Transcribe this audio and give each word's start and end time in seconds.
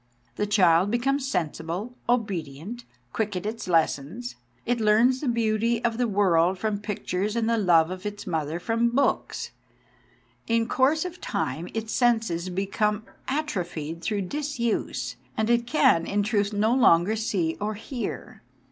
The 0.35 0.47
child 0.47 0.89
becomes 0.89 1.27
sensible, 1.29 1.93
obedient, 2.09 2.85
quick 3.13 3.35
at 3.35 3.45
its 3.45 3.67
lessons. 3.67 4.33
It 4.65 4.79
learns 4.81 5.21
the 5.21 5.27
beauty 5.27 5.85
of 5.85 5.99
the 5.99 6.07
world 6.07 6.57
from 6.57 6.79
pictures 6.79 7.35
and 7.35 7.47
the 7.47 7.59
love 7.59 7.91
of 7.91 8.03
its 8.03 8.23
THE 8.23 8.31
FOLLY 8.31 8.43
OF 8.45 8.49
EDUCATION 8.49 8.65
235 8.95 8.95
mother 8.95 9.17
from 9.19 9.19
books. 9.19 9.51
In 10.47 10.67
course 10.67 11.05
of 11.05 11.21
time 11.21 11.67
its 11.75 11.93
senses 11.93 12.49
become 12.49 13.03
atrophied 13.27 14.01
through 14.01 14.21
disuse, 14.23 15.17
and 15.37 15.51
it 15.51 15.67
can, 15.67 16.07
in 16.07 16.23
truth, 16.23 16.51
no 16.51 16.73
longer 16.73 17.15
see 17.15 17.55
or 17.61 17.75
hear. 17.75 18.41